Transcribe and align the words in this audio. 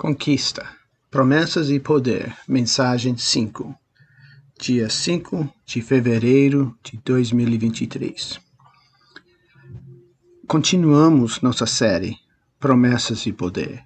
Conquista. 0.00 0.66
Promessas 1.10 1.68
e 1.68 1.78
Poder. 1.78 2.34
Mensagem 2.48 3.18
5. 3.18 3.78
Dia 4.58 4.88
5 4.88 5.46
de 5.66 5.82
fevereiro 5.82 6.74
de 6.82 6.98
2023. 7.04 8.40
Continuamos 10.48 11.42
nossa 11.42 11.66
série 11.66 12.16
Promessas 12.58 13.26
e 13.26 13.32
Poder. 13.34 13.84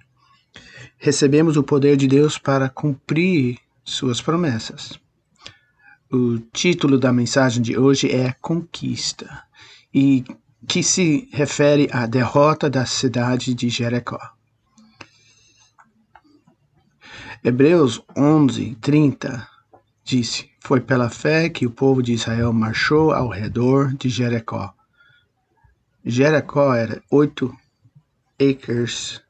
Recebemos 0.97 1.57
o 1.57 1.63
poder 1.63 1.97
de 1.97 2.07
Deus 2.07 2.37
para 2.37 2.69
cumprir 2.69 3.57
suas 3.83 4.21
promessas. 4.21 4.97
O 6.09 6.39
título 6.53 6.97
da 6.97 7.11
mensagem 7.11 7.61
de 7.61 7.77
hoje 7.77 8.09
é 8.09 8.31
Conquista 8.39 9.43
e 9.93 10.23
que 10.65 10.81
se 10.81 11.27
refere 11.33 11.89
à 11.91 12.05
derrota 12.05 12.69
da 12.69 12.85
cidade 12.85 13.53
de 13.53 13.67
Jericó. 13.67 14.34
Hebreus 17.47 18.01
11, 18.17 18.75
30 18.81 19.47
disse: 20.03 20.49
Foi 20.61 20.81
pela 20.81 21.11
fé 21.11 21.47
que 21.47 21.67
o 21.67 21.69
povo 21.69 22.01
de 22.01 22.11
Israel 22.11 22.51
marchou 22.51 23.11
ao 23.11 23.29
redor 23.29 23.93
de 23.93 24.09
Jericó. 24.09 24.73
Jericó 26.03 26.73
era 26.73 27.03
oito 27.11 27.55
acres 28.41 29.21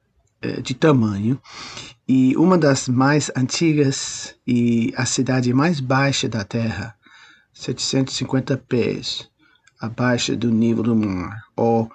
eh, 0.41 0.61
de 0.61 0.73
tamanho 0.73 1.37
e 2.07 2.37
uma 2.37 2.57
das 2.57 2.87
mais 2.87 3.29
antigas 3.35 4.33
e 4.47 4.93
a 4.95 5.05
cidade 5.05 5.53
mais 5.53 5.81
baixa 5.81 6.29
da 6.29 6.45
terra, 6.45 6.95
750 7.53 8.55
pés 8.55 9.29
abaixo 9.77 10.37
do 10.37 10.49
nível 10.49 10.83
do 10.83 10.95
mar, 10.95 11.43
ou 11.53 11.91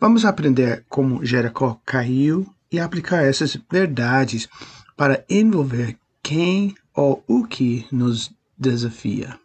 Vamos 0.00 0.24
aprender 0.24 0.84
como 0.88 1.24
Jericó 1.24 1.80
caiu 1.86 2.52
e 2.72 2.80
aplicar 2.80 3.22
essas 3.22 3.56
verdades 3.70 4.48
para 4.96 5.24
envolver 5.30 5.96
quem 6.22 6.74
ou 6.94 7.22
o 7.26 7.44
que 7.44 7.86
nos 7.90 8.30
desafia. 8.56 9.38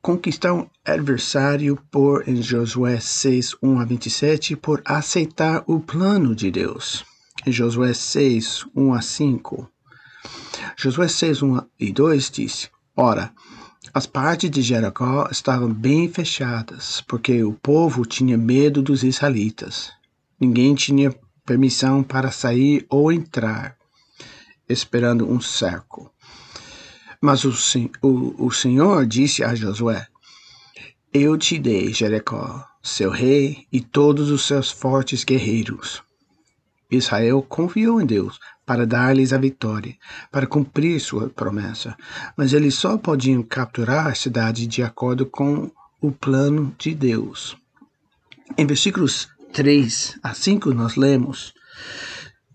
Conquistar 0.00 0.54
um 0.54 0.66
adversário 0.84 1.78
por 1.90 2.26
em 2.26 2.40
Josué 2.40 2.98
6, 2.98 3.56
1 3.62 3.80
a 3.80 3.84
27 3.84 4.56
por 4.56 4.80
aceitar 4.84 5.62
o 5.66 5.80
plano 5.80 6.34
de 6.34 6.50
Deus. 6.50 7.04
Em 7.46 7.52
Josué 7.52 7.92
6, 7.92 8.64
1 8.74 8.94
a 8.94 9.02
5. 9.02 9.70
Josué 10.76 11.08
6, 11.08 11.42
1 11.42 11.60
e 11.78 11.92
2 11.92 12.30
diz: 12.30 12.70
Ora, 12.96 13.32
as 13.92 14.06
partes 14.06 14.50
de 14.50 14.62
Jericó 14.62 15.28
estavam 15.30 15.72
bem 15.72 16.08
fechadas, 16.08 17.02
porque 17.06 17.42
o 17.44 17.52
povo 17.52 18.06
tinha 18.06 18.38
medo 18.38 18.80
dos 18.80 19.02
israelitas. 19.02 19.92
Ninguém 20.40 20.74
tinha 20.74 21.14
permissão 21.44 22.02
para 22.02 22.30
sair 22.30 22.86
ou 22.88 23.12
entrar, 23.12 23.77
esperando 24.68 25.30
um 25.30 25.40
cerco. 25.40 26.12
Mas 27.20 27.44
o, 27.44 27.52
o, 28.02 28.46
o 28.46 28.50
Senhor 28.52 29.06
disse 29.06 29.42
a 29.42 29.54
Josué: 29.54 30.06
Eu 31.12 31.36
te 31.36 31.58
dei 31.58 31.92
Jericó, 31.92 32.64
seu 32.82 33.10
rei 33.10 33.66
e 33.72 33.80
todos 33.80 34.30
os 34.30 34.46
seus 34.46 34.70
fortes 34.70 35.24
guerreiros. 35.24 36.02
Israel 36.90 37.42
confiou 37.42 38.00
em 38.00 38.06
Deus 38.06 38.38
para 38.64 38.86
dar-lhes 38.86 39.32
a 39.32 39.38
vitória, 39.38 39.96
para 40.30 40.46
cumprir 40.46 41.00
sua 41.00 41.28
promessa, 41.28 41.96
mas 42.36 42.52
eles 42.52 42.74
só 42.74 42.96
podiam 42.96 43.42
capturar 43.42 44.06
a 44.06 44.14
cidade 44.14 44.66
de 44.66 44.82
acordo 44.82 45.26
com 45.26 45.70
o 46.00 46.12
plano 46.12 46.74
de 46.78 46.94
Deus. 46.94 47.56
Em 48.56 48.66
versículos 48.66 49.28
3 49.52 50.18
a 50.22 50.32
5 50.32 50.72
nós 50.72 50.96
lemos: 50.96 51.52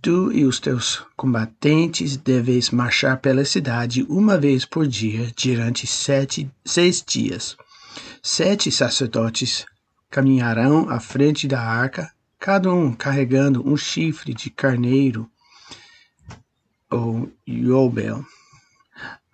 Tu 0.03 0.33
e 0.33 0.43
os 0.43 0.59
teus 0.59 1.01
combatentes 1.15 2.17
deveis 2.17 2.71
marchar 2.71 3.21
pela 3.21 3.45
cidade 3.45 4.05
uma 4.09 4.37
vez 4.37 4.65
por 4.65 4.85
dia 4.85 5.31
durante 5.41 5.87
sete, 5.87 6.51
seis 6.65 7.01
dias. 7.01 7.55
Sete 8.21 8.69
sacerdotes 8.69 9.65
caminharão 10.09 10.89
à 10.89 10.99
frente 10.99 11.47
da 11.47 11.61
arca, 11.61 12.11
cada 12.37 12.69
um 12.73 12.91
carregando 12.91 13.65
um 13.65 13.77
chifre 13.77 14.33
de 14.33 14.49
carneiro 14.49 15.25
ou 16.91 17.31
yobel. 17.47 18.25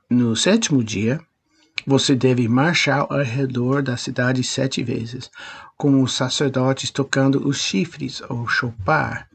No 0.08 0.36
sétimo 0.36 0.84
dia, 0.84 1.20
você 1.84 2.14
deve 2.16 2.48
marchar 2.48 3.08
ao 3.10 3.24
redor 3.24 3.82
da 3.82 3.98
cidade 3.98 4.44
sete 4.44 4.84
vezes, 4.84 5.32
com 5.76 6.04
os 6.04 6.14
sacerdotes 6.14 6.92
tocando 6.92 7.48
os 7.48 7.58
chifres 7.58 8.22
ou 8.30 8.48
chopar 8.48 9.29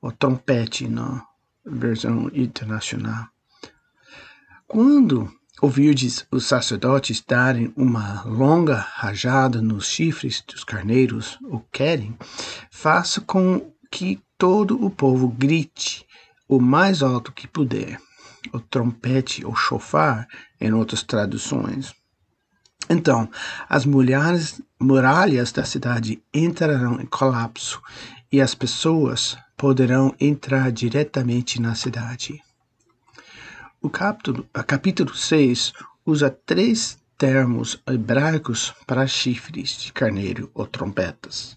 o 0.00 0.12
trompete 0.12 0.88
na 0.88 1.24
versão 1.64 2.30
internacional. 2.32 3.26
Quando 4.66 5.32
ouvirdes 5.60 6.26
os 6.30 6.46
sacerdotes 6.46 7.20
darem 7.26 7.72
uma 7.76 8.22
longa 8.22 8.76
rajada 8.76 9.60
nos 9.60 9.86
chifres 9.86 10.42
dos 10.46 10.62
carneiros, 10.62 11.38
ou 11.42 11.66
querem, 11.72 12.16
faça 12.70 13.20
com 13.20 13.72
que 13.90 14.20
todo 14.36 14.82
o 14.84 14.90
povo 14.90 15.28
grite 15.28 16.06
o 16.48 16.60
mais 16.60 17.02
alto 17.02 17.32
que 17.32 17.46
puder, 17.46 18.00
o 18.52 18.60
trompete 18.60 19.44
ou 19.44 19.54
chofar, 19.54 20.26
em 20.60 20.72
outras 20.72 21.02
traduções. 21.02 21.94
Então, 22.88 23.28
as 23.68 23.84
mulheres, 23.84 24.62
muralhas 24.80 25.52
da 25.52 25.64
cidade 25.64 26.22
entrarão 26.32 27.00
em 27.00 27.06
colapso 27.06 27.82
e 28.30 28.40
as 28.40 28.54
pessoas 28.54 29.36
poderão 29.56 30.14
entrar 30.20 30.70
diretamente 30.70 31.60
na 31.60 31.74
cidade. 31.74 32.42
O 33.80 33.88
capítulo, 33.88 34.48
capítulo 34.66 35.14
6 35.14 35.72
usa 36.04 36.30
três 36.30 36.98
termos 37.16 37.80
hebraicos 37.86 38.74
para 38.86 39.06
chifres 39.06 39.70
de 39.78 39.92
carneiro 39.92 40.50
ou 40.54 40.66
trompetas: 40.66 41.56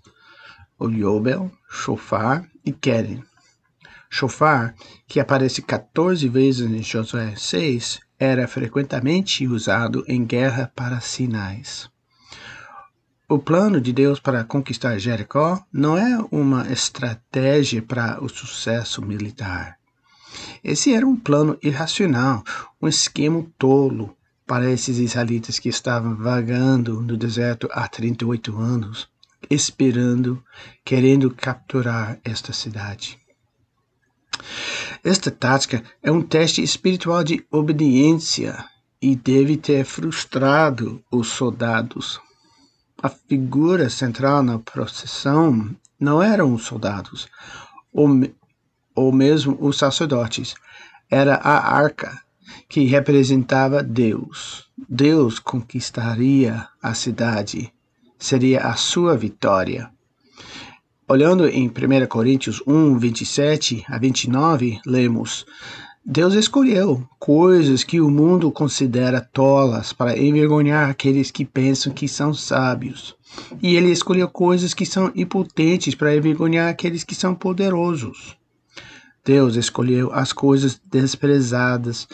o 0.78 0.90
Yobel, 0.90 1.52
Shofar 1.70 2.50
e 2.66 2.72
Keren. 2.72 3.24
Shofar, 4.10 4.76
que 5.08 5.20
aparece 5.20 5.62
14 5.62 6.28
vezes 6.28 6.70
em 6.70 6.84
Josué 6.84 7.34
6, 7.36 8.00
era 8.20 8.48
frequentemente 8.48 9.48
usado 9.48 10.04
em 10.08 10.26
guerra 10.26 10.72
para 10.76 11.00
sinais. 11.00 11.90
O 13.32 13.40
plano 13.40 13.80
de 13.80 13.94
Deus 13.94 14.20
para 14.20 14.44
conquistar 14.44 14.98
Jericó 14.98 15.64
não 15.72 15.98
é 15.98 16.18
uma 16.30 16.70
estratégia 16.70 17.82
para 17.82 18.22
o 18.22 18.28
sucesso 18.28 19.02
militar. 19.02 19.78
Esse 20.62 20.94
era 20.94 21.08
um 21.08 21.16
plano 21.16 21.58
irracional, 21.64 22.44
um 22.82 22.90
esquema 22.90 23.46
tolo, 23.58 24.14
para 24.46 24.70
esses 24.70 24.98
israelitas 24.98 25.60
que 25.60 25.70
estavam 25.70 26.14
vagando 26.18 27.02
no 27.02 27.16
deserto 27.16 27.70
há 27.72 27.88
38 27.88 28.54
anos, 28.58 29.08
esperando, 29.50 30.44
querendo 30.84 31.32
capturar 31.32 32.20
esta 32.26 32.52
cidade. 32.52 33.18
Esta 35.02 35.32
tática 35.32 35.82
é 36.04 36.12
um 36.12 36.22
teste 36.22 36.62
espiritual 36.62 37.24
de 37.24 37.46
obediência 37.50 38.62
e 39.02 39.16
deve 39.16 39.56
ter 39.56 39.86
frustrado 39.86 41.02
os 41.10 41.30
soldados. 41.30 42.20
A 43.04 43.10
figura 43.10 43.90
central 43.90 44.44
na 44.44 44.60
procissão 44.60 45.76
não 46.00 46.22
eram 46.22 46.54
os 46.54 46.66
soldados, 46.66 47.28
ou, 47.92 48.08
ou 48.94 49.12
mesmo 49.12 49.58
os 49.60 49.78
sacerdotes, 49.78 50.54
era 51.10 51.34
a 51.36 51.76
arca, 51.76 52.22
que 52.70 52.86
representava 52.86 53.82
Deus. 53.82 54.68
Deus 54.88 55.40
conquistaria 55.40 56.68
a 56.80 56.94
cidade, 56.94 57.74
seria 58.20 58.62
a 58.68 58.76
sua 58.76 59.18
vitória. 59.18 59.90
Olhando 61.08 61.48
em 61.48 61.68
1 61.68 62.08
Coríntios 62.08 62.62
1, 62.68 63.00
27 63.00 63.84
a 63.88 63.98
29, 63.98 64.80
lemos: 64.86 65.46
Deus 66.04 66.34
escolheu 66.34 67.08
coisas 67.20 67.84
que 67.84 68.02
o 68.02 68.10
mundo 68.10 68.52
considera 68.52 69.22
tolas 69.22 69.94
para 69.94 70.18
envergonhar 70.18 70.90
aqueles 70.90 71.30
que 71.30 71.46
pensam 71.46 71.94
que 71.94 72.08
são 72.08 72.34
sábios. 72.34 73.16
E 73.62 73.76
ele 73.76 73.92
escolheu 73.92 74.28
coisas 74.28 74.74
que 74.74 74.84
são 74.84 75.12
impotentes 75.16 75.94
para 75.94 76.16
envergonhar 76.16 76.70
aqueles 76.70 77.04
que 77.04 77.14
são 77.14 77.36
poderosos. 77.36 78.36
Deus 79.24 79.56
escolheu 79.56 80.12
as 80.12 80.34
coisas 80.34 80.82
desprezadas 80.84 82.08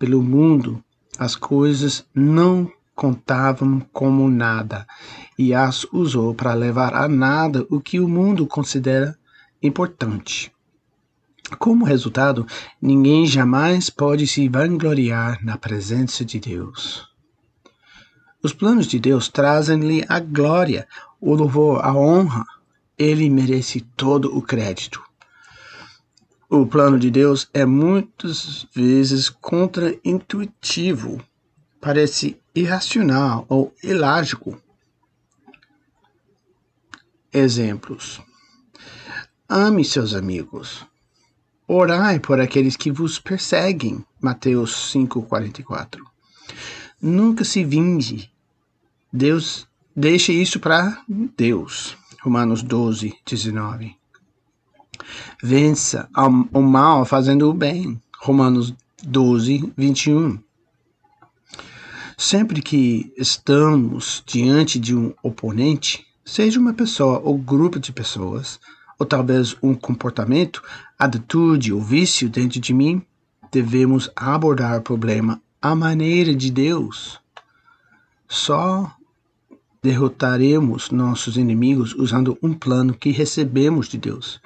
pelo 0.00 0.20
mundo, 0.20 0.82
as 1.16 1.36
coisas 1.36 2.04
não 2.12 2.68
contavam 2.92 3.80
como 3.92 4.28
nada, 4.28 4.84
e 5.38 5.54
as 5.54 5.84
usou 5.92 6.34
para 6.34 6.54
levar 6.54 6.92
a 6.92 7.06
nada 7.06 7.64
o 7.70 7.80
que 7.80 8.00
o 8.00 8.08
mundo 8.08 8.48
considera 8.48 9.16
importante. 9.62 10.52
Como 11.58 11.84
resultado, 11.84 12.46
ninguém 12.80 13.26
jamais 13.26 13.90
pode 13.90 14.26
se 14.26 14.48
vangloriar 14.48 15.44
na 15.44 15.58
presença 15.58 16.24
de 16.24 16.38
Deus. 16.38 17.08
Os 18.42 18.52
planos 18.52 18.86
de 18.86 18.98
Deus 18.98 19.28
trazem-lhe 19.28 20.04
a 20.08 20.18
glória, 20.18 20.88
o 21.20 21.34
louvor, 21.34 21.84
a 21.84 21.94
honra. 21.94 22.44
Ele 22.98 23.28
merece 23.30 23.80
todo 23.96 24.36
o 24.36 24.42
crédito. 24.42 25.02
O 26.48 26.66
plano 26.66 26.98
de 26.98 27.10
Deus 27.10 27.48
é 27.54 27.64
muitas 27.64 28.66
vezes 28.74 29.28
contra-intuitivo, 29.28 31.22
parece 31.80 32.38
irracional 32.54 33.46
ou 33.48 33.74
ilógico. 33.82 34.60
Exemplos: 37.32 38.20
Ame 39.48 39.84
seus 39.84 40.14
amigos. 40.14 40.84
Orai 41.66 42.18
por 42.18 42.40
aqueles 42.40 42.76
que 42.76 42.90
vos 42.90 43.18
perseguem. 43.18 44.04
Mateus 44.20 44.92
5:44. 44.92 46.04
Nunca 47.00 47.44
se 47.44 47.64
vinge. 47.64 48.30
Deus 49.12 49.66
deixe 49.94 50.32
isso 50.32 50.58
para 50.58 51.02
Deus. 51.36 51.96
Romanos 52.22 52.62
12, 52.62 53.14
19. 53.26 53.96
Vença 55.42 56.08
o 56.52 56.62
mal 56.62 57.04
fazendo 57.04 57.50
o 57.50 57.54
bem. 57.54 58.00
Romanos 58.20 58.72
12, 59.02 59.72
21. 59.76 60.38
Sempre 62.16 62.62
que 62.62 63.12
estamos 63.16 64.22
diante 64.24 64.78
de 64.78 64.94
um 64.94 65.12
oponente, 65.22 66.06
seja 66.24 66.60
uma 66.60 66.72
pessoa 66.72 67.18
ou 67.18 67.36
grupo 67.36 67.80
de 67.80 67.92
pessoas, 67.92 68.60
ou 69.02 69.06
talvez 69.06 69.56
um 69.60 69.74
comportamento, 69.74 70.62
atitude 70.96 71.72
ou 71.72 71.80
vício 71.80 72.30
dentro 72.30 72.60
de 72.60 72.72
mim, 72.72 73.02
devemos 73.50 74.08
abordar 74.14 74.78
o 74.78 74.82
problema 74.82 75.42
à 75.60 75.74
maneira 75.74 76.32
de 76.32 76.52
Deus. 76.52 77.20
Só 78.28 78.94
derrotaremos 79.82 80.92
nossos 80.92 81.36
inimigos 81.36 81.92
usando 81.94 82.38
um 82.40 82.54
plano 82.54 82.94
que 82.94 83.10
recebemos 83.10 83.88
de 83.88 83.98
Deus, 83.98 84.40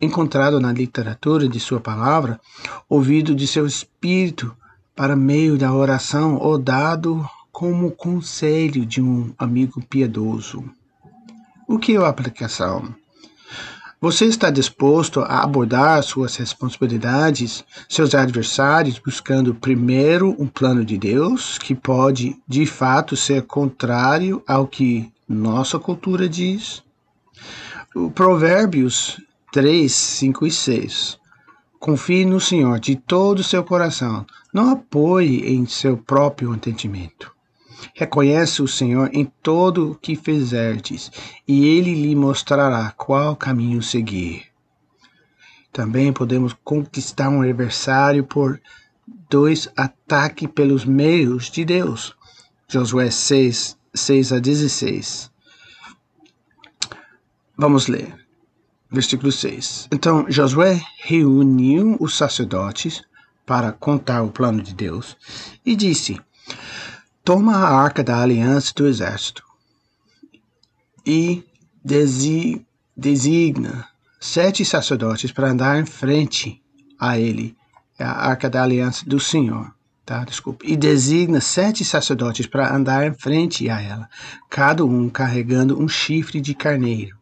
encontrado 0.00 0.60
na 0.60 0.72
literatura 0.72 1.48
de 1.48 1.58
Sua 1.58 1.80
palavra, 1.80 2.40
ouvido 2.88 3.34
de 3.34 3.48
seu 3.48 3.66
Espírito 3.66 4.56
para 4.94 5.16
meio 5.16 5.58
da 5.58 5.74
oração 5.74 6.36
ou 6.36 6.56
dado 6.56 7.28
como 7.50 7.90
conselho 7.90 8.86
de 8.86 9.02
um 9.02 9.34
amigo 9.36 9.82
piedoso. 9.82 10.64
O 11.66 11.80
que 11.80 11.96
é 11.96 11.98
a 11.98 12.08
aplicação? 12.08 12.94
Você 14.00 14.26
está 14.26 14.48
disposto 14.48 15.18
a 15.18 15.42
abordar 15.42 16.00
suas 16.04 16.36
responsabilidades, 16.36 17.64
seus 17.88 18.14
adversários, 18.14 18.96
buscando 18.96 19.52
primeiro 19.52 20.36
um 20.38 20.46
plano 20.46 20.84
de 20.84 20.96
Deus 20.96 21.58
que 21.58 21.74
pode, 21.74 22.40
de 22.46 22.64
fato, 22.64 23.16
ser 23.16 23.42
contrário 23.42 24.40
ao 24.46 24.68
que 24.68 25.12
nossa 25.28 25.80
cultura 25.80 26.28
diz? 26.28 26.80
O 27.92 28.08
Provérbios 28.08 29.20
3, 29.52 29.92
5 29.92 30.46
e 30.46 30.50
6. 30.52 31.18
Confie 31.80 32.24
no 32.24 32.38
Senhor 32.38 32.78
de 32.78 32.94
todo 32.94 33.40
o 33.40 33.44
seu 33.44 33.64
coração, 33.64 34.24
não 34.54 34.70
apoie 34.70 35.52
em 35.52 35.66
seu 35.66 35.96
próprio 35.96 36.54
entendimento. 36.54 37.37
Reconhece 37.94 38.62
o 38.62 38.68
Senhor 38.68 39.10
em 39.12 39.24
todo 39.42 39.92
o 39.92 39.94
que 39.94 40.16
fizerdes, 40.16 41.10
e 41.46 41.66
ele 41.66 41.94
lhe 41.94 42.14
mostrará 42.14 42.92
qual 42.96 43.36
caminho 43.36 43.82
seguir. 43.82 44.46
Também 45.72 46.12
podemos 46.12 46.54
conquistar 46.64 47.28
um 47.28 47.42
adversário 47.42 48.24
por 48.24 48.60
dois 49.30 49.68
ataques 49.76 50.48
pelos 50.48 50.84
meios 50.84 51.50
de 51.50 51.64
Deus. 51.64 52.14
Josué 52.66 53.10
6, 53.10 53.78
6 53.94 54.32
a 54.32 54.38
16. 54.38 55.30
Vamos 57.56 57.86
ler. 57.86 58.14
Versículo 58.90 59.30
6. 59.30 59.88
Então 59.92 60.26
Josué 60.28 60.80
reuniu 61.02 61.96
os 62.00 62.16
sacerdotes 62.16 63.02
para 63.44 63.72
contar 63.72 64.22
o 64.22 64.30
plano 64.30 64.62
de 64.62 64.74
Deus 64.74 65.16
e 65.64 65.76
disse: 65.76 66.20
toma 67.28 67.58
a 67.58 67.78
arca 67.78 68.02
da 68.02 68.22
aliança 68.22 68.72
do 68.74 68.86
exército 68.86 69.44
e 71.04 71.44
designa 72.96 73.86
sete 74.18 74.64
sacerdotes 74.64 75.30
para 75.30 75.50
andar 75.50 75.78
em 75.78 75.84
frente 75.84 76.62
a 76.98 77.18
ele, 77.18 77.54
é 77.98 78.04
a 78.04 78.12
arca 78.12 78.48
da 78.48 78.62
aliança 78.62 79.04
do 79.04 79.20
Senhor. 79.20 79.70
Tá, 80.06 80.24
desculpa. 80.24 80.64
E 80.66 80.74
designa 80.74 81.38
sete 81.38 81.84
sacerdotes 81.84 82.46
para 82.46 82.74
andar 82.74 83.06
em 83.06 83.12
frente 83.12 83.68
a 83.68 83.78
ela, 83.78 84.08
cada 84.48 84.82
um 84.86 85.10
carregando 85.10 85.78
um 85.78 85.86
chifre 85.86 86.40
de 86.40 86.54
carneiro. 86.54 87.14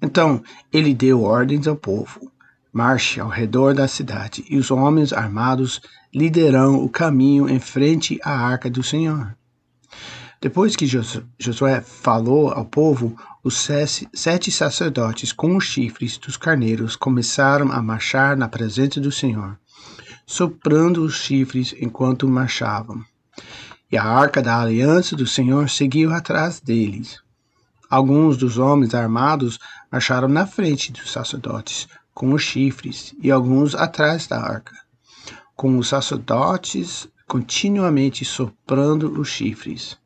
Então 0.00 0.44
ele 0.72 0.94
deu 0.94 1.24
ordens 1.24 1.66
ao 1.66 1.74
povo: 1.74 2.30
marche 2.74 3.20
ao 3.20 3.28
redor 3.28 3.72
da 3.72 3.86
cidade, 3.86 4.44
e 4.50 4.56
os 4.58 4.72
homens 4.72 5.12
armados 5.12 5.80
liderarão 6.12 6.82
o 6.82 6.88
caminho 6.88 7.48
em 7.48 7.60
frente 7.60 8.18
à 8.24 8.36
arca 8.36 8.68
do 8.68 8.82
Senhor. 8.82 9.36
Depois 10.40 10.74
que 10.74 10.84
Josué 11.38 11.80
falou 11.80 12.50
ao 12.50 12.64
povo, 12.64 13.16
os 13.44 13.56
sete 14.12 14.50
sacerdotes 14.50 15.32
com 15.32 15.56
os 15.56 15.64
chifres 15.64 16.18
dos 16.18 16.36
carneiros 16.36 16.96
começaram 16.96 17.70
a 17.70 17.80
marchar 17.80 18.36
na 18.36 18.48
presença 18.48 19.00
do 19.00 19.12
Senhor, 19.12 19.56
soprando 20.26 21.04
os 21.04 21.14
chifres 21.14 21.74
enquanto 21.80 22.28
marchavam. 22.28 23.04
E 23.90 23.96
a 23.96 24.04
arca 24.04 24.42
da 24.42 24.60
aliança 24.60 25.14
do 25.14 25.26
Senhor 25.26 25.70
seguiu 25.70 26.12
atrás 26.12 26.58
deles. 26.58 27.22
Alguns 27.88 28.36
dos 28.36 28.58
homens 28.58 28.94
armados 28.94 29.60
marcharam 29.92 30.26
na 30.26 30.44
frente 30.44 30.90
dos 30.90 31.12
sacerdotes 31.12 31.86
com 32.14 32.32
os 32.32 32.42
chifres, 32.42 33.14
e 33.20 33.30
alguns 33.30 33.74
atrás 33.74 34.26
da 34.26 34.40
arca 34.40 34.84
com 35.56 35.78
os 35.78 35.88
sacerdotes 35.88 37.08
continuamente 37.26 38.24
soprando 38.24 39.20
os 39.20 39.28
chifres. 39.28 39.96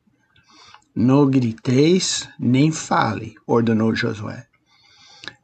Não 0.94 1.28
griteis, 1.28 2.28
nem 2.38 2.70
fale, 2.70 3.34
ordenou 3.46 3.94
Josué. 3.94 4.46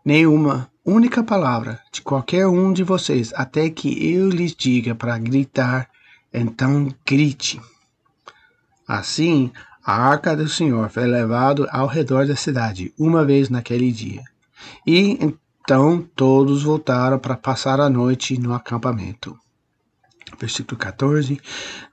Nenhuma 0.05 0.71
única 0.85 1.23
palavra 1.23 1.81
de 1.93 2.03
qualquer 2.03 2.47
um 2.47 2.73
de 2.73 2.83
vocês, 2.83 3.33
até 3.35 3.71
que 3.71 4.13
eu 4.13 4.29
lhes 4.29 4.55
diga 4.55 4.95
para 4.95 5.19
gritar, 5.19 5.89
então 6.33 6.95
grite. 7.07 7.61
Assim, 8.87 9.51
a 9.85 9.95
arca 9.95 10.37
do 10.37 10.49
Senhor 10.49 10.91
foi 10.91 11.07
levada 11.07 11.69
ao 11.71 11.87
redor 11.87 12.27
da 12.27 12.37
cidade 12.37 12.93
uma 12.99 13.25
vez 13.25 13.49
naquele 13.49 13.91
dia. 13.91 14.23
E 14.87 15.35
então 15.65 16.07
todos 16.15 16.63
voltaram 16.63 17.19
para 17.19 17.39
passar 17.39 17.81
a 17.81 17.89
noite 17.89 18.39
no 18.39 18.53
acampamento. 18.53 19.35
Versículo 20.39 20.79
14: 20.79 21.41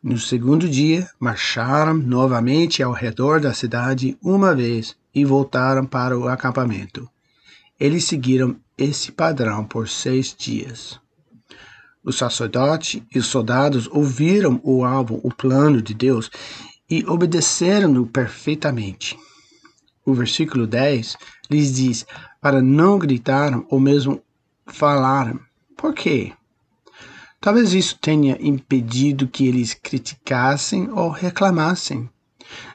No 0.04 0.18
segundo 0.18 0.68
dia, 0.68 1.10
marcharam 1.18 1.94
novamente 1.94 2.84
ao 2.84 2.92
redor 2.92 3.40
da 3.40 3.54
cidade 3.54 4.18
uma 4.22 4.54
vez 4.54 4.98
e 5.16 5.24
voltaram 5.24 5.86
para 5.86 6.20
o 6.20 6.28
acampamento. 6.28 7.10
Eles 7.80 8.04
seguiram 8.04 8.58
esse 8.78 9.10
padrão 9.10 9.64
por 9.64 9.88
seis 9.88 10.36
dias. 10.38 11.00
O 12.04 12.12
sacerdote 12.12 13.08
e 13.16 13.20
os 13.20 13.28
soldados 13.28 13.88
ouviram 13.88 14.60
o 14.66 14.84
alvo, 14.84 15.22
o 15.24 15.34
plano 15.34 15.82
de 15.82 15.94
Deus, 15.94 16.30
e 16.90 17.06
obedeceram-no 17.06 18.06
perfeitamente. 18.06 19.18
O 20.12 20.14
versículo 20.14 20.68
10 20.68 21.16
lhes 21.50 21.74
diz 21.74 22.06
para 22.42 22.62
não 22.62 23.00
gritaram 23.00 23.66
ou 23.70 23.80
mesmo 23.80 24.22
falaram. 24.66 25.40
Por 25.78 25.94
quê? 25.94 26.34
Talvez 27.40 27.74
isso 27.74 27.98
tenha 27.98 28.38
impedido 28.42 29.26
que 29.26 29.48
eles 29.48 29.74
criticassem 29.74 30.90
ou 30.92 31.10
reclamassem, 31.10 32.10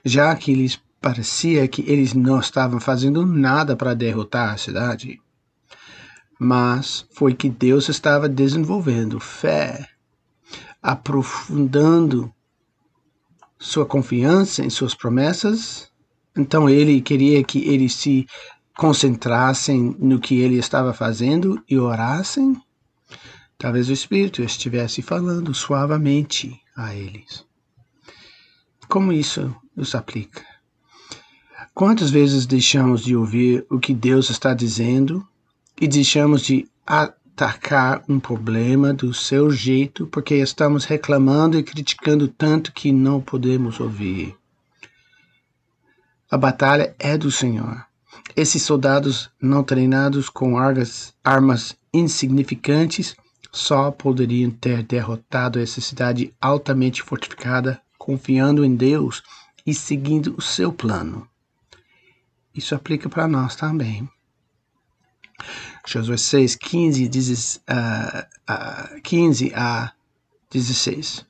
já 0.02 0.34
que 0.34 0.54
lhes 0.54 0.80
parecia 0.98 1.68
que 1.68 1.82
eles 1.82 2.14
não 2.14 2.40
estavam 2.40 2.80
fazendo 2.80 3.26
nada 3.26 3.76
para 3.76 3.92
derrotar 3.92 4.54
a 4.54 4.56
cidade. 4.56 5.20
Mas 6.40 7.06
foi 7.12 7.34
que 7.34 7.50
Deus 7.50 7.90
estava 7.90 8.30
desenvolvendo 8.30 9.20
fé, 9.20 9.86
aprofundando 10.82 12.32
sua 13.58 13.84
confiança 13.84 14.64
em 14.64 14.70
suas 14.70 14.94
promessas. 14.94 15.94
Então 16.36 16.68
ele 16.68 17.00
queria 17.00 17.42
que 17.42 17.66
eles 17.68 17.94
se 17.94 18.26
concentrassem 18.76 19.96
no 19.98 20.20
que 20.20 20.40
ele 20.40 20.58
estava 20.58 20.92
fazendo 20.92 21.62
e 21.68 21.78
orassem 21.78 22.60
Talvez 23.58 23.88
o 23.88 23.92
Espírito 23.92 24.42
estivesse 24.42 25.00
falando 25.00 25.54
suavemente 25.54 26.60
a 26.76 26.94
eles. 26.94 27.44
Como 28.86 29.12
isso 29.12 29.54
nos 29.74 29.94
aplica? 29.94 30.44
Quantas 31.74 32.10
vezes 32.10 32.44
deixamos 32.44 33.02
de 33.02 33.16
ouvir 33.16 33.66
o 33.70 33.78
que 33.78 33.94
Deus 33.94 34.28
está 34.28 34.52
dizendo 34.52 35.26
e 35.80 35.88
deixamos 35.88 36.42
de 36.42 36.68
atacar 36.86 38.04
um 38.08 38.20
problema 38.20 38.92
do 38.92 39.12
seu 39.12 39.50
jeito 39.50 40.06
porque 40.06 40.34
estamos 40.34 40.84
reclamando 40.84 41.58
e 41.58 41.62
criticando 41.62 42.28
tanto 42.28 42.72
que 42.72 42.92
não 42.92 43.22
podemos 43.22 43.80
ouvir? 43.80 44.36
A 46.28 46.36
batalha 46.36 46.94
é 46.98 47.16
do 47.16 47.30
Senhor. 47.30 47.86
Esses 48.34 48.62
soldados 48.62 49.30
não 49.40 49.62
treinados 49.62 50.28
com 50.28 50.58
armas, 50.58 51.14
armas 51.22 51.76
insignificantes 51.94 53.14
só 53.52 53.90
poderiam 53.92 54.50
ter 54.50 54.82
derrotado 54.82 55.60
essa 55.60 55.80
cidade 55.80 56.34
altamente 56.40 57.02
fortificada, 57.02 57.80
confiando 57.96 58.64
em 58.64 58.74
Deus 58.74 59.22
e 59.64 59.72
seguindo 59.72 60.34
o 60.36 60.42
seu 60.42 60.72
plano. 60.72 61.28
Isso 62.54 62.74
aplica 62.74 63.08
para 63.08 63.28
nós 63.28 63.54
também. 63.54 64.08
Josué 65.86 66.16
6, 66.16 66.56
15, 66.56 67.08
10, 67.08 67.56
uh, 67.56 68.96
uh, 68.96 69.02
15 69.02 69.52
a 69.54 69.92
16. 70.50 71.24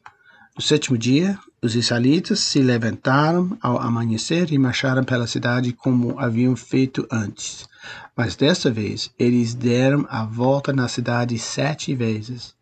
No 0.56 0.62
sétimo 0.62 0.96
dia, 0.96 1.38
os 1.66 1.74
israelitas 1.74 2.38
se 2.38 2.60
levantaram 2.60 3.58
ao 3.60 3.76
amanhecer 3.78 4.52
e 4.52 4.58
marcharam 4.58 5.02
pela 5.02 5.26
cidade 5.26 5.72
como 5.72 6.18
haviam 6.18 6.54
feito 6.54 7.06
antes. 7.10 7.68
Mas 8.16 8.36
desta 8.36 8.70
vez 8.70 9.10
eles 9.18 9.52
deram 9.52 10.06
a 10.08 10.24
volta 10.24 10.72
na 10.72 10.86
cidade 10.86 11.36
sete 11.40 11.92
vezes. 11.92 12.54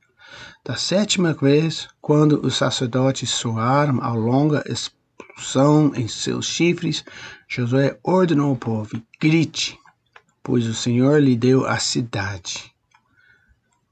Da 0.64 0.74
sétima 0.74 1.34
vez, 1.34 1.86
quando 2.00 2.44
os 2.44 2.56
sacerdotes 2.56 3.28
soaram 3.28 4.02
a 4.02 4.10
longa 4.14 4.64
expulsão 4.66 5.92
em 5.94 6.08
seus 6.08 6.46
chifres, 6.46 7.04
Josué 7.46 7.98
ordenou 8.02 8.48
ao 8.48 8.56
povo: 8.56 9.02
grite, 9.20 9.78
pois 10.42 10.66
o 10.66 10.72
Senhor 10.72 11.20
lhe 11.20 11.36
deu 11.36 11.66
a 11.66 11.78
cidade. 11.78 12.72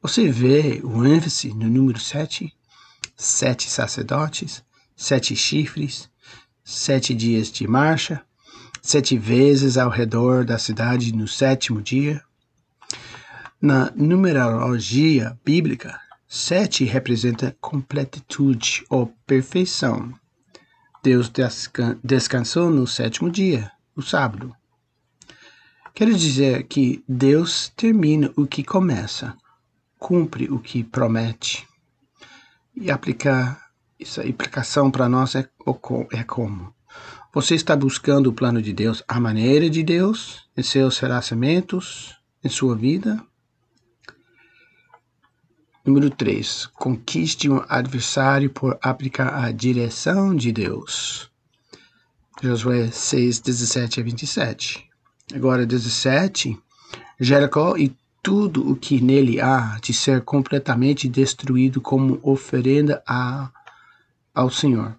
Você 0.00 0.30
vê 0.30 0.80
o 0.82 1.04
ênfase 1.04 1.52
no 1.52 1.68
número 1.68 2.00
sete? 2.00 2.50
Sete 3.14 3.68
sacerdotes, 3.68 4.64
sete 4.96 5.34
chifres, 5.34 6.08
sete 6.64 7.14
dias 7.14 7.50
de 7.50 7.66
marcha, 7.66 8.22
sete 8.80 9.16
vezes 9.16 9.76
ao 9.76 9.90
redor 9.90 10.44
da 10.44 10.58
cidade 10.58 11.14
no 11.14 11.28
sétimo 11.28 11.80
dia. 11.80 12.22
Na 13.60 13.92
numerologia 13.94 15.38
bíblica, 15.44 16.00
sete 16.26 16.84
representa 16.84 17.56
completitude 17.60 18.84
ou 18.90 19.06
perfeição. 19.26 20.12
Deus 21.02 21.30
descansou 22.02 22.70
no 22.70 22.86
sétimo 22.86 23.30
dia, 23.30 23.70
o 23.94 24.02
sábado. 24.02 24.54
Quero 25.94 26.14
dizer 26.14 26.64
que 26.64 27.04
Deus 27.06 27.68
termina 27.76 28.32
o 28.36 28.46
que 28.46 28.64
começa, 28.64 29.36
cumpre 29.98 30.50
o 30.50 30.58
que 30.58 30.82
promete. 30.82 31.66
E 32.74 32.90
aplicar 32.90 33.61
essa 34.02 34.22
aplicação 34.22 34.90
para 34.90 35.08
nós 35.08 35.34
é, 35.34 35.48
é 36.12 36.22
como? 36.24 36.74
Você 37.32 37.54
está 37.54 37.74
buscando 37.74 38.28
o 38.28 38.32
plano 38.32 38.60
de 38.60 38.72
Deus, 38.72 39.02
a 39.08 39.18
maneira 39.18 39.70
de 39.70 39.82
Deus, 39.82 40.46
em 40.56 40.62
seus 40.62 40.98
relacionamentos, 40.98 42.14
em 42.44 42.48
sua 42.48 42.76
vida? 42.76 43.24
Número 45.84 46.10
3. 46.10 46.66
Conquiste 46.74 47.48
um 47.48 47.62
adversário 47.68 48.50
por 48.50 48.78
aplicar 48.82 49.42
a 49.42 49.50
direção 49.50 50.34
de 50.34 50.52
Deus. 50.52 51.30
Josué 52.42 52.90
6, 52.90 53.40
17 53.40 54.00
a 54.00 54.02
27. 54.02 54.90
Agora, 55.34 55.64
17. 55.64 56.58
Jericó 57.18 57.76
e 57.76 57.96
tudo 58.22 58.70
o 58.70 58.76
que 58.76 59.00
nele 59.00 59.40
há 59.40 59.78
de 59.82 59.92
ser 59.92 60.20
completamente 60.22 61.08
destruído 61.08 61.80
como 61.80 62.20
oferenda 62.22 63.02
a, 63.06 63.50
ao 64.34 64.50
Senhor. 64.50 64.94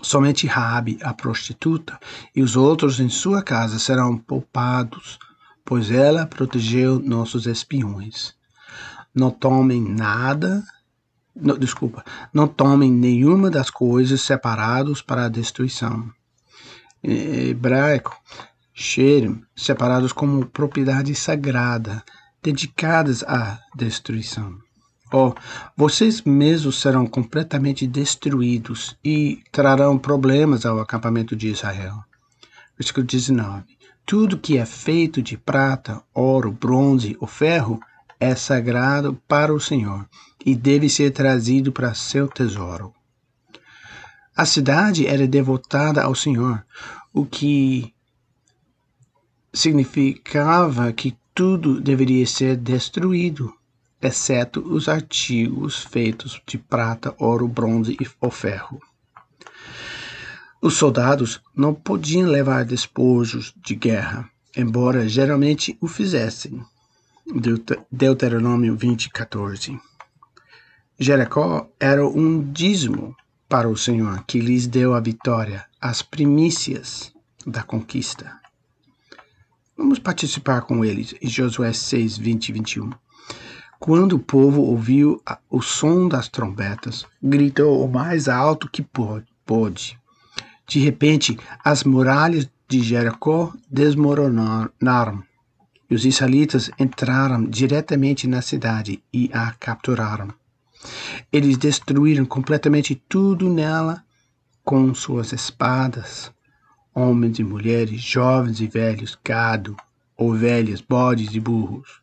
Somente 0.00 0.46
Rabi, 0.46 0.98
a 1.02 1.14
prostituta, 1.14 1.98
e 2.34 2.42
os 2.42 2.56
outros 2.56 2.98
em 2.98 3.08
sua 3.08 3.42
casa 3.42 3.78
serão 3.78 4.18
poupados, 4.18 5.18
pois 5.64 5.90
ela 5.90 6.26
protegeu 6.26 6.98
nossos 6.98 7.46
espiões. 7.46 8.34
Não 9.14 9.30
tomem 9.30 9.80
nada, 9.80 10.64
não, 11.34 11.56
desculpa, 11.56 12.04
não 12.32 12.48
tomem 12.48 12.90
nenhuma 12.90 13.50
das 13.50 13.70
coisas 13.70 14.22
separadas 14.22 15.00
para 15.00 15.26
a 15.26 15.28
destruição. 15.28 16.10
Em 17.02 17.50
hebraico, 17.50 18.16
Sherem, 18.74 19.44
separados 19.54 20.12
como 20.12 20.46
propriedade 20.46 21.14
sagrada, 21.14 22.02
dedicadas 22.42 23.22
à 23.22 23.60
destruição. 23.76 24.58
Vocês 25.76 26.22
mesmos 26.22 26.80
serão 26.80 27.06
completamente 27.06 27.86
destruídos 27.86 28.96
e 29.04 29.42
trarão 29.52 29.98
problemas 29.98 30.64
ao 30.64 30.80
acampamento 30.80 31.36
de 31.36 31.48
Israel. 31.48 32.02
Versículo 32.78 33.06
19. 33.06 33.64
Tudo 34.06 34.38
que 34.38 34.56
é 34.56 34.64
feito 34.64 35.22
de 35.22 35.36
prata, 35.36 36.02
ouro, 36.14 36.50
bronze 36.50 37.16
ou 37.20 37.26
ferro 37.26 37.78
é 38.18 38.34
sagrado 38.34 39.20
para 39.28 39.52
o 39.52 39.60
Senhor 39.60 40.08
e 40.44 40.54
deve 40.54 40.88
ser 40.88 41.10
trazido 41.10 41.72
para 41.72 41.94
seu 41.94 42.26
tesouro. 42.26 42.94
A 44.34 44.46
cidade 44.46 45.06
era 45.06 45.28
devotada 45.28 46.02
ao 46.02 46.14
Senhor, 46.14 46.64
o 47.12 47.26
que 47.26 47.92
significava 49.52 50.90
que 50.92 51.14
tudo 51.34 51.80
deveria 51.80 52.26
ser 52.26 52.56
destruído 52.56 53.52
exceto 54.02 54.60
os 54.60 54.88
artigos 54.88 55.84
feitos 55.84 56.42
de 56.46 56.58
prata, 56.58 57.14
ouro, 57.18 57.46
bronze 57.46 57.96
ou 58.20 58.30
ferro. 58.30 58.80
Os 60.60 60.74
soldados 60.74 61.40
não 61.54 61.72
podiam 61.72 62.28
levar 62.28 62.64
despojos 62.64 63.54
de 63.64 63.74
guerra, 63.74 64.28
embora 64.56 65.08
geralmente 65.08 65.76
o 65.80 65.86
fizessem. 65.86 66.64
Deuteronômio 67.90 68.76
20, 68.76 69.10
14. 69.10 69.78
Jericó 70.98 71.68
era 71.80 72.06
um 72.06 72.52
dízimo 72.52 73.16
para 73.48 73.68
o 73.68 73.76
Senhor, 73.76 74.24
que 74.24 74.40
lhes 74.40 74.66
deu 74.66 74.94
a 74.94 75.00
vitória, 75.00 75.64
as 75.80 76.00
primícias 76.02 77.12
da 77.46 77.62
conquista. 77.62 78.40
Vamos 79.76 79.98
participar 79.98 80.62
com 80.62 80.84
eles 80.84 81.14
em 81.20 81.28
Josué 81.28 81.72
6, 81.72 82.18
20 82.18 82.48
e 82.48 82.52
21. 82.52 82.90
Quando 83.84 84.12
o 84.12 84.18
povo 84.20 84.62
ouviu 84.62 85.20
o 85.50 85.60
som 85.60 86.06
das 86.06 86.28
trombetas, 86.28 87.04
gritou 87.20 87.84
o 87.84 87.90
mais 87.90 88.28
alto 88.28 88.70
que 88.70 88.80
pôde. 89.44 89.98
De 90.68 90.78
repente, 90.78 91.36
as 91.64 91.82
muralhas 91.82 92.48
de 92.68 92.80
Jericó 92.80 93.52
desmoronaram. 93.68 95.24
E 95.90 95.96
os 95.96 96.04
israelitas 96.04 96.70
entraram 96.78 97.44
diretamente 97.44 98.28
na 98.28 98.40
cidade 98.40 99.02
e 99.12 99.28
a 99.32 99.50
capturaram. 99.50 100.32
Eles 101.32 101.56
destruíram 101.56 102.24
completamente 102.24 102.94
tudo 103.08 103.52
nela 103.52 104.04
com 104.62 104.94
suas 104.94 105.32
espadas. 105.32 106.30
Homens 106.94 107.40
e 107.40 107.42
mulheres, 107.42 108.00
jovens 108.00 108.60
e 108.60 108.68
velhos, 108.68 109.18
gado, 109.24 109.76
ovelhas, 110.16 110.80
bodes 110.80 111.34
e 111.34 111.40
burros. 111.40 112.01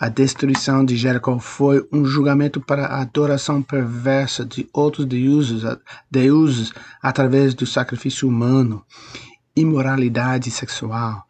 A 0.00 0.08
destruição 0.08 0.82
de 0.82 0.96
Jericó 0.96 1.38
foi 1.38 1.86
um 1.92 2.06
julgamento 2.06 2.58
para 2.58 2.86
a 2.86 3.02
adoração 3.02 3.60
perversa 3.62 4.46
de 4.46 4.66
outros 4.72 5.04
deuses, 5.04 5.62
deuses 6.10 6.72
através 7.02 7.52
do 7.52 7.66
sacrifício 7.66 8.26
humano, 8.26 8.82
imoralidade 9.54 10.50
sexual, 10.50 11.22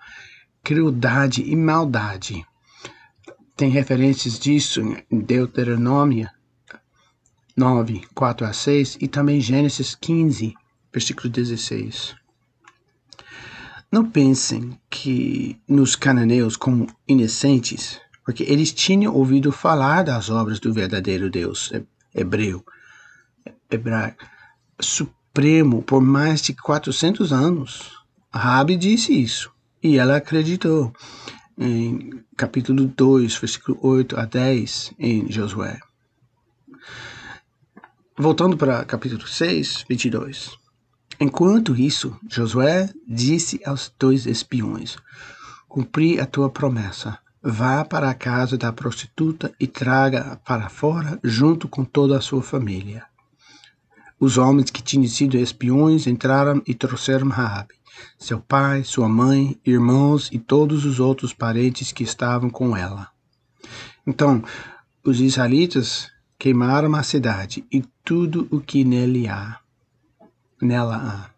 crueldade 0.62 1.42
e 1.42 1.56
maldade. 1.56 2.46
Tem 3.56 3.70
referências 3.70 4.38
disso 4.38 4.80
em 5.10 5.18
Deuteronômio 5.18 6.28
9, 7.56 8.02
4 8.14 8.46
a 8.46 8.52
6 8.52 8.98
e 9.00 9.08
também 9.08 9.40
Gênesis 9.40 9.96
15, 9.96 10.54
versículo 10.92 11.28
16. 11.28 12.14
Não 13.90 14.08
pensem 14.08 14.78
que 14.88 15.60
nos 15.66 15.96
cananeus 15.96 16.56
como 16.56 16.86
inocentes, 17.08 18.00
porque 18.30 18.44
eles 18.44 18.72
tinham 18.72 19.12
ouvido 19.12 19.50
falar 19.50 20.04
das 20.04 20.30
obras 20.30 20.60
do 20.60 20.72
verdadeiro 20.72 21.28
Deus 21.28 21.72
hebreu, 22.14 22.64
hebraico, 23.68 24.24
supremo 24.80 25.82
por 25.82 26.00
mais 26.00 26.40
de 26.40 26.54
400 26.54 27.32
anos. 27.32 27.90
Rabi 28.32 28.76
disse 28.76 29.12
isso 29.12 29.50
e 29.82 29.98
ela 29.98 30.18
acreditou 30.18 30.92
em 31.58 32.22
capítulo 32.36 32.86
2, 32.86 33.36
versículo 33.36 33.76
8 33.82 34.16
a 34.16 34.24
10 34.26 34.94
em 34.96 35.28
Josué. 35.28 35.80
Voltando 38.16 38.56
para 38.56 38.84
capítulo 38.84 39.26
6, 39.26 39.86
22. 39.88 40.56
Enquanto 41.18 41.74
isso, 41.74 42.16
Josué 42.30 42.90
disse 43.08 43.60
aos 43.66 43.92
dois 43.98 44.24
espiões: 44.24 44.96
Cumpri 45.68 46.20
a 46.20 46.26
tua 46.26 46.48
promessa. 46.48 47.18
Vá 47.42 47.84
para 47.84 48.10
a 48.10 48.14
casa 48.14 48.58
da 48.58 48.72
prostituta 48.72 49.52
e 49.58 49.66
traga 49.66 50.40
para 50.44 50.68
fora 50.68 51.18
junto 51.24 51.68
com 51.68 51.84
toda 51.84 52.18
a 52.18 52.20
sua 52.20 52.42
família. 52.42 53.04
Os 54.18 54.36
homens 54.36 54.70
que 54.70 54.82
tinham 54.82 55.08
sido 55.08 55.38
espiões 55.38 56.06
entraram 56.06 56.62
e 56.66 56.74
trouxeram 56.74 57.28
Raabe, 57.28 57.74
seu 58.18 58.38
pai, 58.40 58.84
sua 58.84 59.08
mãe, 59.08 59.58
irmãos 59.64 60.28
e 60.30 60.38
todos 60.38 60.84
os 60.84 61.00
outros 61.00 61.32
parentes 61.32 61.92
que 61.92 62.04
estavam 62.04 62.50
com 62.50 62.76
ela. 62.76 63.08
Então, 64.06 64.44
os 65.02 65.20
israelitas 65.20 66.10
queimaram 66.38 66.94
a 66.94 67.02
cidade 67.02 67.64
e 67.72 67.82
tudo 68.04 68.46
o 68.50 68.60
que 68.60 68.84
nele 68.84 69.28
há 69.28 69.60
nela 70.60 70.96
há. 70.96 71.30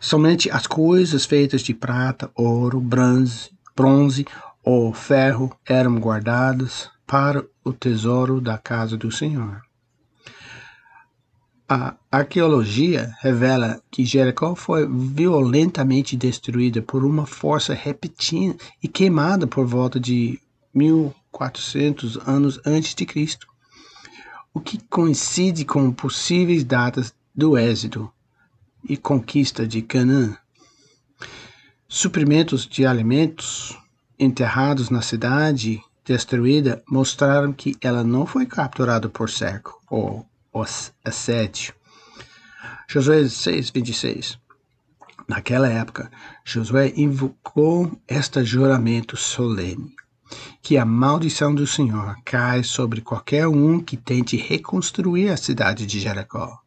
Somente 0.00 0.50
as 0.50 0.66
coisas 0.66 1.24
feitas 1.24 1.62
de 1.62 1.74
prata, 1.74 2.30
ouro, 2.34 2.80
bronze, 2.80 3.50
bronze 3.76 4.24
ou 4.70 4.92
ferro 4.92 5.50
eram 5.64 5.98
guardadas 5.98 6.90
para 7.06 7.42
o 7.64 7.72
tesouro 7.72 8.38
da 8.38 8.58
casa 8.58 8.98
do 8.98 9.10
Senhor. 9.10 9.62
A 11.66 11.96
arqueologia 12.12 13.10
revela 13.22 13.80
que 13.90 14.04
Jericó 14.04 14.54
foi 14.54 14.86
violentamente 14.86 16.18
destruída 16.18 16.82
por 16.82 17.02
uma 17.02 17.24
força 17.24 17.72
repetida 17.72 18.56
e 18.82 18.86
queimada 18.86 19.46
por 19.46 19.66
volta 19.66 19.98
de 19.98 20.38
1400 20.74 22.18
anos 22.28 22.60
antes 22.66 22.94
de 22.94 23.06
Cristo, 23.06 23.46
o 24.52 24.60
que 24.60 24.78
coincide 24.90 25.64
com 25.64 25.90
possíveis 25.90 26.62
datas 26.62 27.14
do 27.34 27.56
êxodo 27.56 28.12
e 28.86 28.98
conquista 28.98 29.66
de 29.66 29.80
Canaã. 29.80 30.36
Suprimentos 31.88 32.66
de 32.66 32.84
alimentos 32.84 33.74
enterrados 34.18 34.90
na 34.90 35.02
cidade 35.02 35.80
destruída 36.04 36.82
mostraram 36.88 37.52
que 37.52 37.76
ela 37.80 38.02
não 38.02 38.26
foi 38.26 38.46
capturada 38.46 39.08
por 39.08 39.30
cerco 39.30 39.80
ou 39.88 40.26
assédio. 41.04 41.74
Josué 42.88 43.28
6, 43.28 43.70
26. 43.70 44.38
Naquela 45.28 45.68
época, 45.68 46.10
Josué 46.42 46.92
invocou 46.96 47.92
este 48.08 48.42
juramento 48.44 49.14
solene, 49.16 49.94
que 50.62 50.78
a 50.78 50.86
maldição 50.86 51.54
do 51.54 51.66
Senhor 51.66 52.16
cai 52.24 52.64
sobre 52.64 53.02
qualquer 53.02 53.46
um 53.46 53.78
que 53.78 53.96
tente 53.96 54.38
reconstruir 54.38 55.28
a 55.28 55.36
cidade 55.36 55.86
de 55.86 56.00
Jericó. 56.00 56.58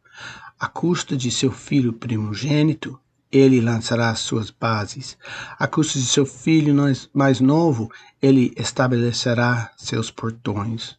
À 0.58 0.68
custa 0.68 1.16
de 1.16 1.28
seu 1.28 1.50
filho 1.50 1.92
primogênito, 1.92 3.00
ele 3.32 3.60
lançará 3.60 4.14
suas 4.14 4.50
bases. 4.50 5.16
À 5.58 5.66
custa 5.66 5.98
de 5.98 6.04
seu 6.04 6.26
filho 6.26 6.74
mais 7.14 7.40
novo, 7.40 7.90
ele 8.20 8.52
estabelecerá 8.56 9.72
seus 9.76 10.10
portões. 10.10 10.96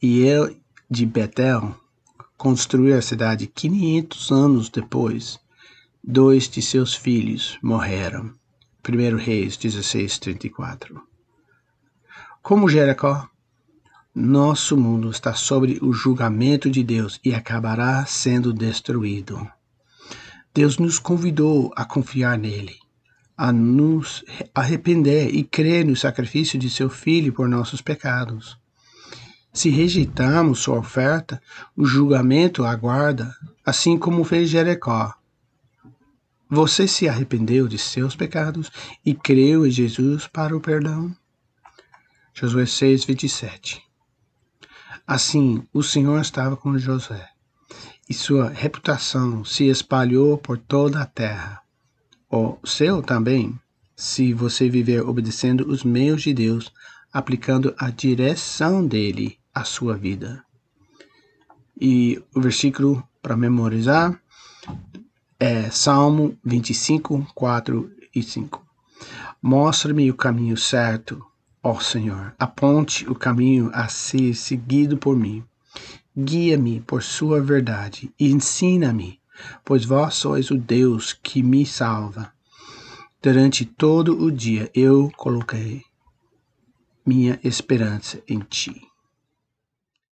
E 0.00 0.20
ele, 0.20 0.56
de 0.88 1.04
Betel, 1.04 1.74
construiu 2.36 2.96
a 2.96 3.02
cidade 3.02 3.48
500 3.48 4.30
anos 4.30 4.68
depois. 4.68 5.40
Dois 6.02 6.48
de 6.48 6.62
seus 6.62 6.94
filhos 6.94 7.58
morreram. 7.60 8.32
1 8.88 9.16
Reis 9.16 9.56
16, 9.56 10.18
34. 10.18 11.02
Como 12.40 12.68
Jericó, 12.68 13.28
nosso 14.14 14.76
mundo 14.76 15.10
está 15.10 15.34
sob 15.34 15.78
o 15.82 15.92
julgamento 15.92 16.70
de 16.70 16.82
Deus 16.82 17.20
e 17.24 17.34
acabará 17.34 18.06
sendo 18.06 18.52
destruído. 18.52 19.46
Deus 20.54 20.78
nos 20.78 20.98
convidou 20.98 21.72
a 21.76 21.84
confiar 21.84 22.36
nele, 22.38 22.76
a 23.36 23.52
nos 23.52 24.24
arrepender 24.54 25.34
e 25.34 25.44
crer 25.44 25.84
no 25.84 25.94
sacrifício 25.94 26.58
de 26.58 26.68
seu 26.68 26.90
Filho 26.90 27.32
por 27.32 27.48
nossos 27.48 27.80
pecados. 27.80 28.58
Se 29.52 29.70
rejeitarmos 29.70 30.60
sua 30.60 30.78
oferta, 30.78 31.40
o 31.76 31.84
julgamento 31.84 32.64
aguarda, 32.64 33.34
assim 33.64 33.98
como 33.98 34.24
fez 34.24 34.48
Jericó. 34.50 35.14
Você 36.50 36.88
se 36.88 37.08
arrependeu 37.08 37.68
de 37.68 37.78
seus 37.78 38.16
pecados 38.16 38.70
e 39.04 39.14
creu 39.14 39.66
em 39.66 39.70
Jesus 39.70 40.26
para 40.26 40.56
o 40.56 40.60
perdão? 40.60 41.14
Josué 42.32 42.66
6, 42.66 43.04
27 43.04 43.82
Assim, 45.06 45.66
o 45.72 45.82
Senhor 45.82 46.20
estava 46.20 46.56
com 46.56 46.78
José, 46.78 47.28
e 48.08 48.14
sua 48.14 48.48
reputação 48.48 49.44
se 49.44 49.68
espalhou 49.68 50.38
por 50.38 50.58
toda 50.58 51.02
a 51.02 51.06
terra. 51.06 51.60
O 52.30 52.56
seu 52.64 53.02
também, 53.02 53.58
se 53.94 54.32
você 54.32 54.68
viver 54.68 55.02
obedecendo 55.02 55.68
os 55.68 55.84
meios 55.84 56.22
de 56.22 56.32
Deus, 56.32 56.72
aplicando 57.12 57.74
a 57.78 57.90
direção 57.90 58.86
dele 58.86 59.38
à 59.54 59.64
sua 59.64 59.96
vida. 59.96 60.44
E 61.80 62.22
o 62.34 62.40
versículo 62.40 63.06
para 63.20 63.36
memorizar 63.36 64.20
é 65.38 65.70
Salmo 65.70 66.36
25, 66.44 67.26
4 67.34 67.90
e 68.14 68.22
5. 68.22 68.66
Mostra-me 69.40 70.10
o 70.10 70.14
caminho 70.14 70.56
certo 70.56 71.24
Ó 71.62 71.80
Senhor, 71.80 72.34
aponte 72.38 73.08
o 73.10 73.14
caminho 73.14 73.70
a 73.74 73.88
ser 73.88 74.32
seguido 74.34 74.96
por 74.96 75.16
mim. 75.16 75.44
Guia-me 76.20 76.80
por 76.80 77.00
sua 77.00 77.40
verdade 77.40 78.12
e 78.18 78.32
ensina-me, 78.32 79.20
pois 79.64 79.84
vós 79.84 80.14
sois 80.14 80.50
o 80.50 80.58
Deus 80.58 81.12
que 81.12 81.44
me 81.44 81.64
salva. 81.64 82.32
Durante 83.22 83.64
todo 83.64 84.20
o 84.20 84.32
dia 84.32 84.68
eu 84.74 85.12
coloquei 85.16 85.84
minha 87.06 87.38
esperança 87.44 88.20
em 88.26 88.40
ti. 88.40 88.87